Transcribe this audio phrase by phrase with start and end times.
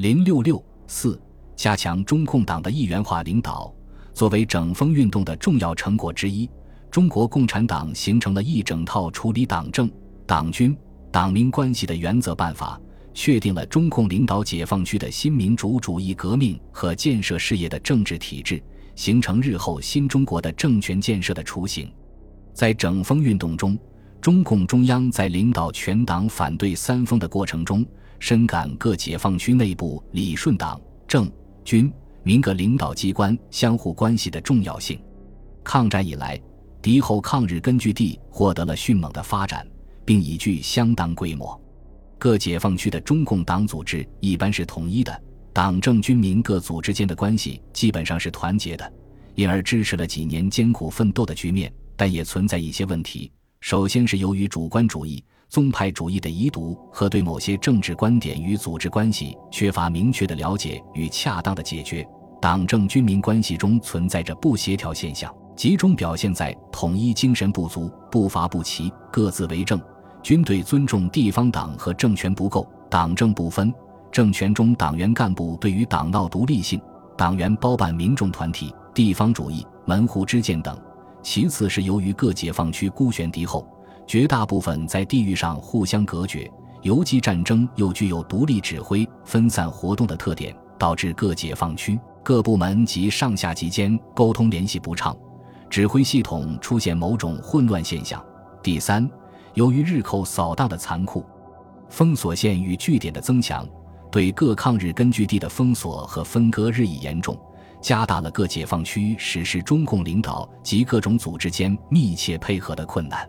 [0.00, 1.20] 零六六四，
[1.54, 3.70] 加强中共党的一元化领导。
[4.14, 6.48] 作为整风运动的重要成果之一，
[6.90, 9.90] 中国共产党形成了一整套处理党政、
[10.24, 10.74] 党军、
[11.12, 12.80] 党民关系的原则办法，
[13.12, 18.58] 确定了中共领导解放区的新民主主义革命和建设事业的政治体制，
[18.96, 21.92] 形成日后新中国的政权建设的雏形。
[22.54, 23.78] 在整风运动中，
[24.18, 27.84] 中共中央在领导全党反对三风的过程中，
[28.20, 31.28] 深感各解放区内部理顺党政
[31.64, 31.92] 军
[32.22, 35.02] 民各领导机关相互关系的重要性。
[35.64, 36.40] 抗战以来，
[36.80, 39.66] 敌后抗日根据地获得了迅猛的发展，
[40.04, 41.60] 并已具相当规模。
[42.18, 48.92] 各解放区的中共党组织一般是统一的，党政军民各组织间的关系基本上是团结的，
[49.34, 51.72] 因而支持了几年艰苦奋斗的局面。
[51.96, 53.30] 但也存在一些问题。
[53.60, 62.06] 首先是由于主观主义、宗派主义的遗毒和对某些政治观点与组织关系缺乏明确的了解与恰当的解决，
[62.40, 69.76] 党政军民关系中存在着不协调现象，集中表现在统一精神不足、步伐不齐、各自为政；
[70.22, 73.68] 军队尊重地方党和政权不够，党政不分；
[74.12, 76.80] 政权中党员干部对于党闹独立性、
[77.18, 80.80] 党员包办民众团体、地方主义、门户之见等。
[81.24, 83.68] 其次是由于各解放区孤悬敌后，
[84.10, 86.50] 绝大部分在地域上互相隔绝，
[86.82, 95.16] 游击战争又具有独立指挥、分散活动的特点，导致各解放区各部门及上下级间沟通联系不畅，
[95.68, 98.20] 指挥系统出现某种混乱现象。
[98.60, 99.08] 第三，
[99.54, 101.24] 由于日寇扫荡的残酷，
[101.88, 103.64] 封锁线与据点的增强，
[104.10, 107.38] 对各抗日根据地的封锁和分割日益严重。
[107.80, 113.24] 加大了各解放区实施中共领导及各种组织间密切配合的困难。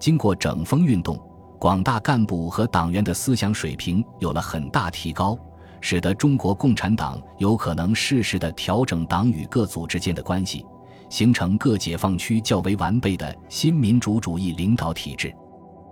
[0.00, 1.16] 经过整风运动，
[1.58, 5.38] 广大干部和党员的思想水平有了很大提高，
[5.82, 10.64] 使得中国共产党有可能适时地调整党与各组织间的关系，
[11.10, 15.30] 形成各解放区较为完备的新民主主义领导体制。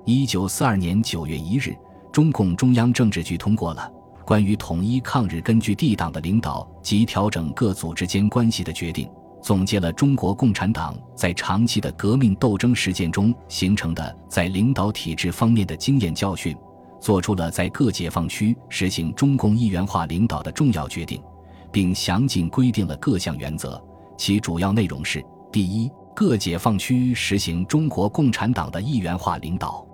[0.07, 1.77] 一九四二年九月一日，
[2.11, 3.93] 中共中央政治局通过了。
[4.25, 9.07] 关于统一抗日根据地党的领导及调整各组织间关系的决定，
[9.41, 16.57] 总结了中国共产党在长期的革命斗争实践中形成的在领导体制方面的经验教训，
[17.01, 21.23] 做出了在各解放区实行中共一元化领导的重要决定，
[21.71, 23.83] 并详尽规定了各项原则。
[24.17, 29.87] 其主要内容是：第一，各解放区实行中国共产党的一元化领导。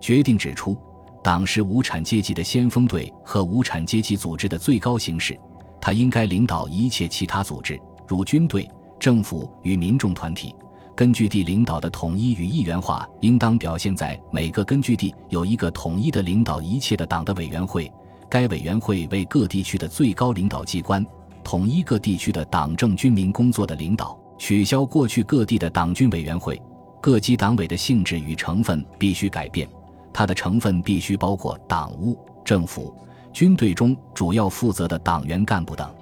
[0.00, 0.76] 决定指出。
[1.24, 5.38] 党是无产阶级的先锋队和无产阶级组织的最高形式，
[5.80, 8.68] 它应该领导一切其他组织，如军队、
[9.02, 10.54] 政府与民众团体。
[10.94, 17.90] 根据地领导的统一与一元化，应当表现在每个根据地有一个统一的领导一切的党的委员会，
[18.30, 21.04] 该委员会为各地区的最高领导机关，
[21.42, 24.16] 统一各地区的党政军民工作的领导。
[24.38, 26.62] 取消过去各地的党军委员会，
[27.00, 29.68] 各级党委的性质与成分必须改变。
[30.12, 32.94] 它的成分必须包括党务、政府、
[33.32, 35.92] 军队中主要负责的党员干部等。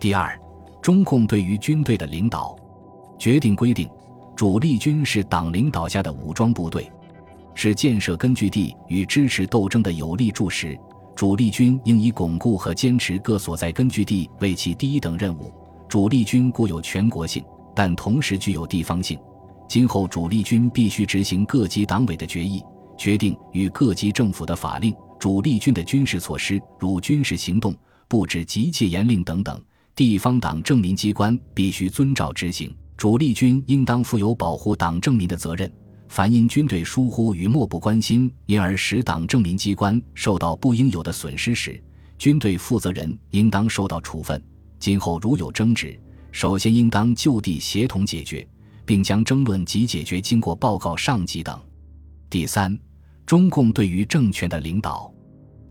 [0.00, 0.36] 第二，
[0.82, 2.56] 中共对于军队的领导
[3.16, 3.88] 决定规定，
[4.34, 6.90] 主力军是党领导下的武装部队，
[7.54, 10.76] 是建设根据地与支持斗争的有力助石。
[11.14, 15.52] 主力军应以巩固和坚持各所在根据地为其第一等任务。
[15.88, 17.44] 主力军固有全国性，
[17.76, 19.16] 但同时具有地方性。
[19.68, 22.60] 今后主力军必须执行各级党委的决议。
[22.98, 27.74] 决定与各级政府的法令、主力军的军事措施，如军事行动、
[28.08, 29.60] 布置及戒严令等等，
[29.94, 32.74] 地方党政民机关必须遵照执行。
[32.96, 35.70] 主力军应当负有保护党政民的责任。
[36.08, 41.82] 凡因军队疏忽与漠不关心，因而使党政民机关受到不应有的损失时，
[42.18, 44.40] 军队负责人应当受到处分。
[44.78, 45.98] 今后如有争执，
[46.30, 48.46] 首先应当就地协同解决，
[48.84, 51.58] 并将争论及解决经过报告上级等。
[52.28, 52.78] 第三，
[53.24, 55.12] 中共对于政权的领导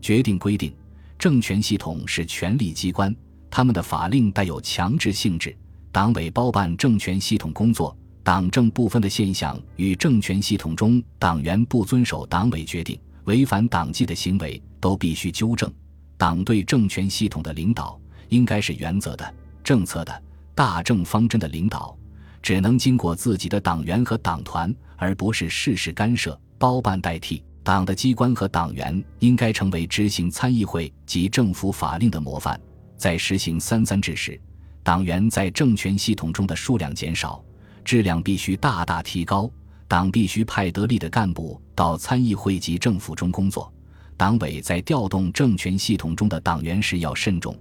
[0.00, 0.74] 决定规定，
[1.18, 3.14] 政权系统是权力机关，
[3.54, 5.54] 他们的法令带有强制性质，
[5.92, 15.70] 党委包办政权系统工作，党政不分的现象与政权系统中党员不遵守党委决定、违反党纪的行为都必须纠正。
[16.16, 18.00] 党对政权系统的领导
[18.30, 20.22] 应该是原则的、政策的、
[20.54, 21.94] 大政方针的领导，
[22.40, 26.40] 只能经过自己的党员和党团，而不是事事干涉。
[26.58, 32.58] 包办代替党的机关和党员应该成为执行参议会及政府法令的模范。
[33.02, 34.40] 在实行三三制时，
[34.84, 37.44] 党员在政权系统中的数量减少，
[37.84, 39.50] 质量必须大大提高。
[39.88, 43.74] 党必须派得力的干部到参议会及政府中工作，
[44.16, 47.58] 党委在调动政权系统中的党员时要慎重，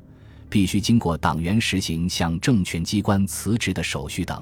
[0.47, 4.39] 必须经过党员实行向政权机关辞职的手续等。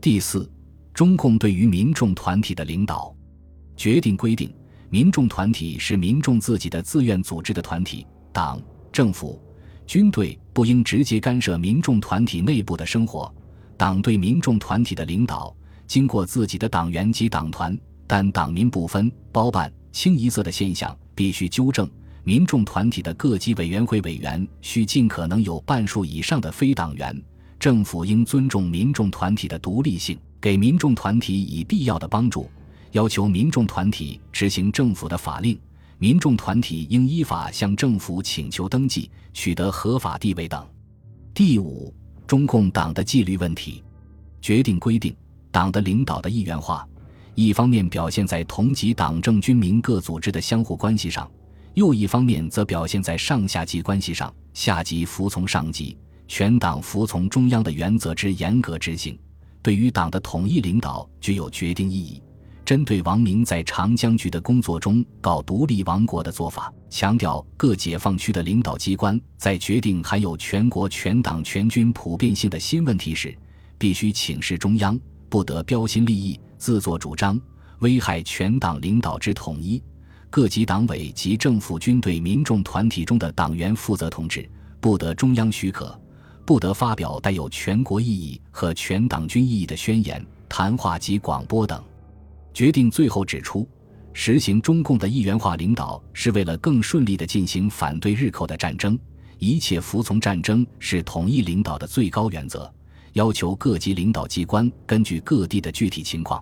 [0.00, 0.48] 第四，
[0.94, 3.12] 中共对于民众团体的领导
[3.76, 4.54] 决定规定，
[4.90, 8.62] 民众团体是民众自己的自愿组织的团体，党、
[8.92, 9.42] 政府、
[9.90, 13.28] 军队不应直接干涉民众团体内部的生活。
[13.76, 15.52] 党对民众团体的领导，
[15.88, 17.76] 经过自己的党员及党团，
[18.06, 20.96] 但党民不分、包办、清一色的现象。
[21.12, 21.90] 必须纠正
[22.22, 27.22] 民众团体的各级委员会委员需尽可能有半数以上的非党员。
[27.58, 32.48] 政府应尊重民众团体的独立性，给民众团体以必要的帮助，
[32.92, 35.58] 要求民众团体执行政府的法令。
[36.00, 40.66] 民众团体应依法向政府请求登记，取得合法地位等。
[41.34, 41.94] 第五，
[42.26, 43.84] 中共党的纪律问题，
[44.40, 45.14] 决定规定
[45.50, 46.88] 党的领导的意愿化。
[47.34, 51.30] 一方面表现在同级党政军民各组织的相互关系上，
[51.74, 54.32] 又一方面则表现在上下级关系上。
[54.54, 59.18] 下级服从上级，全党服从中央的原则之严格执行，
[59.60, 62.22] 对于党的统一领导具有决定意义。
[62.70, 73.36] 针对王明在长江局的工作中搞独立王国的做法，强调各解放区的领导机关在决定含有全国全党全军普遍性的新问题时，
[73.76, 74.96] 必须请示中央，
[75.28, 76.38] 不得标新立异。
[76.58, 77.40] 自作主张，
[77.80, 79.82] 危害全党领导之统一。
[80.30, 84.48] 各级党委及政府军队民众团体中的党员负责同志，
[84.80, 86.00] 不得中央许可，
[86.46, 91.82] 不得发表带有全国意义和全党军意义的宣言、谈话及广播等。
[92.52, 93.68] 决定最后指出，
[94.12, 98.98] 实行中共的一元化领导，是为了更顺利地进行反对日寇的战争。
[99.38, 102.70] 一切服从战争是统一领导的最高原则。
[103.14, 106.40] 要求各级领导机关根据各地的具体情况。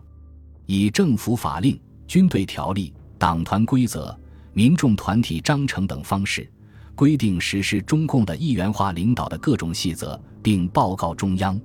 [0.67, 4.15] 以政府法令、军队条例、党团规则、
[4.53, 6.51] 民众团体章程等方式，
[6.95, 11.59] 规定实施中共的一元化领导的各种细则，并报告中央。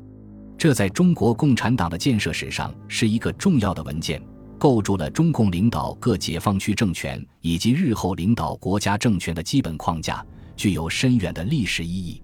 [0.58, 4.22] 这在中国共产党的建设史上是一个重要的文件，
[4.64, 10.26] 构筑了中共领导各解放区政权以及日后领导国家政权的基本框架，
[10.56, 12.24] 具有深远的历史意义。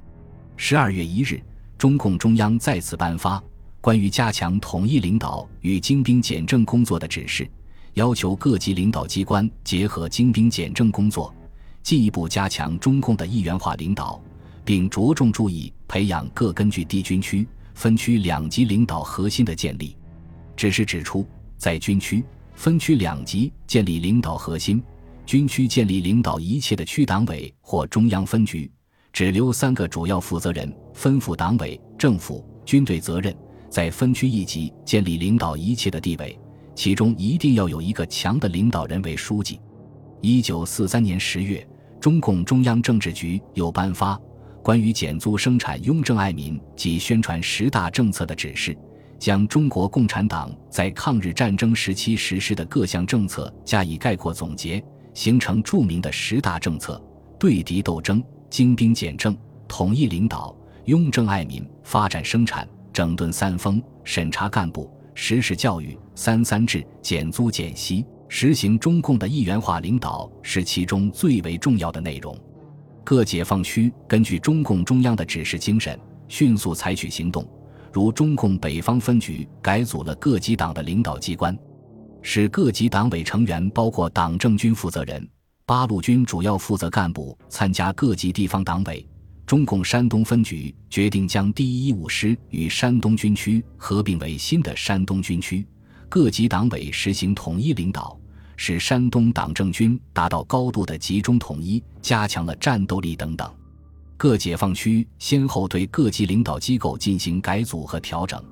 [0.56, 1.44] 十二月一日，
[1.78, 3.44] 中共中央再次颁发。
[3.82, 7.46] 关于加强统一领导与精兵简政工作的指示，
[7.96, 11.36] 要求各级领导机关结合精兵简政工作，
[11.84, 14.18] 进一步加强中共的一元化领导，
[14.64, 19.98] 并着重注意培养各根据地军区、分区两级领导核心的建立。
[20.56, 21.28] 指示指出，
[21.60, 22.24] 在军区、
[22.56, 24.82] 分区两级建立领导核心，
[25.26, 28.72] 军区建立领导一切的区党委或中央分局，
[29.12, 33.36] 只留三个主要负责人，分赴党委、政府、军队责任。
[33.70, 36.40] 在分区一级建立领导一切的地位，
[36.74, 39.60] 其中一定要有一个强的领导人为书记。
[40.22, 41.68] 一九四三年十月，
[42.00, 44.20] 中共中央政治局又颁发
[44.64, 48.76] 关于减租生产、雍正爱民及宣传十大政策的指示，
[49.20, 54.84] 将中国共产党在抗日战争时期实施的各项政策加以概括总结，
[55.14, 57.00] 形成著名的十大政策：
[57.38, 59.38] 对敌斗争、精兵简政、
[59.68, 60.56] 统一领导、
[60.86, 62.68] 拥政爱民、发展生产。
[62.92, 72.38] 整顿三风，审查干部，实施教育，三三制，减租减息，实行中共的一元化领导是其中最为重要的内容。
[73.04, 77.48] 各解放区根据中共中央的指示精神，迅速采取行动。
[77.92, 81.58] 如中共北方分局改组了各级党的领导机关，
[82.22, 85.28] 使各级党委成员包括党政军负责人、
[85.66, 89.06] 八路军主要负责干部参加各级地方党委。
[89.46, 95.66] 中共山东分局决定将第一五师与山东军区合并为新的山东军区，
[96.08, 98.16] 各级党委实行统一领导，
[98.56, 103.52] 使山东党政军达到高度的集中统一，加强了战斗力等等。
[104.20, 108.44] 各解放区先后对各级领导机构进行改组和调整，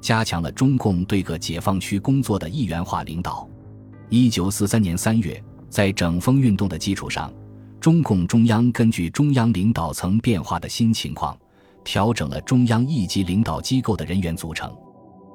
[0.00, 3.44] 加强了中共对各解放区工作的一元化领导。
[4.08, 7.28] 一九四三年三月，在整风运动的基础上。
[7.80, 11.36] 中共中央根据中央领导层变化的新情况，
[11.82, 14.72] 调整了中央一级领导机构的人员组成。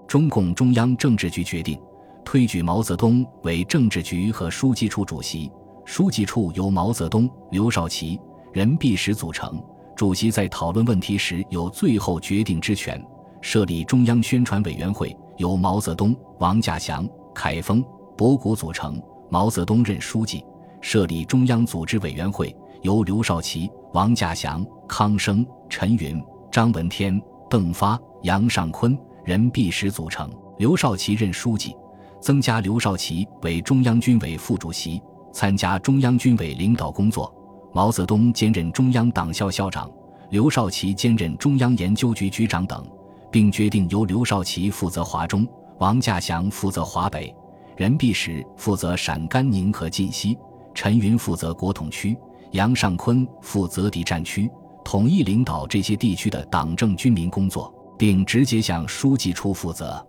[0.07, 1.77] 中共中央政治局决定
[2.23, 5.51] 推举毛泽东为政治局和书记处主席，
[5.83, 8.17] 书记处由毛泽东、刘少奇、
[8.53, 9.61] 任弼时组成，
[10.01, 12.99] 主席在讨论问题时有最后决定之权。
[13.39, 17.85] 设立中央宣传委员会，由毛泽东、王稼祥、凯丰、
[18.17, 20.43] 博古组成，毛泽东任书记。
[20.81, 26.19] 设立中央组织委员会，由刘少奇、王稼祥、康生、陈云、
[26.51, 31.75] 张闻天、邓发、杨尚昆、任弼时组成，刘少奇任书记，
[32.19, 34.99] 增加刘少奇为中央军委副主席，
[35.31, 37.31] 参加中央军委领导工作。
[37.73, 39.89] 毛泽东兼任中央党校校长，
[40.29, 42.85] 刘少奇兼任中央研究局局长等，
[43.31, 45.47] 并决定由刘少奇负责华中，
[45.79, 47.33] 王稼祥负责华北，
[47.77, 50.37] 任弼时负责陕甘宁和晋西，
[50.73, 52.17] 陈云负责国统区，
[52.51, 54.49] 杨尚昆负责敌占区，
[54.83, 60.05] 统一领导这些地区的党政军民工作，并直接向书记处负责。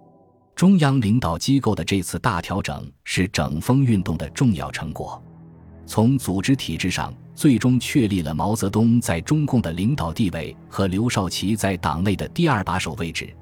[0.56, 5.20] 中央领导机构的这次大调整是整风运动的重要成果。
[5.86, 13.34] 从组织体制上，最终确立了毛泽东在中共的领导地位和刘少奇在党内的第二把手位置，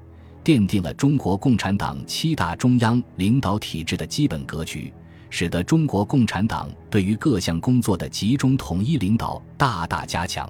[0.43, 4.91] 奠定了中国共产党七大中央领导体制的基本格局，
[5.29, 10.49] 使得中国共产党对于各项工作的集中统一领导大大加强。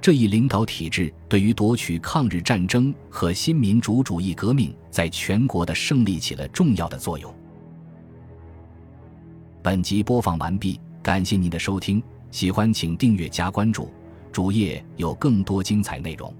[0.00, 7.34] 这一领导体制对于夺取抗日战争和新民主主义革命在全国的胜利起了重要的作用。
[9.62, 10.78] 本集播放完毕。
[11.02, 12.02] 感谢您的收听，
[12.34, 13.88] 喜欢请订阅加关注，
[14.32, 16.34] 主页有更多精彩内容。